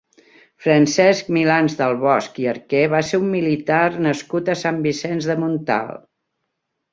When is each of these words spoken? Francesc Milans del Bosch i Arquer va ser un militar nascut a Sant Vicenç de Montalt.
Francesc 0.67 1.27
Milans 1.35 1.75
del 1.81 1.93
Bosch 2.03 2.39
i 2.43 2.47
Arquer 2.53 2.81
va 2.95 3.01
ser 3.11 3.19
un 3.25 3.29
militar 3.35 3.83
nascut 4.07 4.51
a 4.55 4.57
Sant 4.63 4.81
Vicenç 4.89 5.29
de 5.33 5.37
Montalt. 5.45 6.03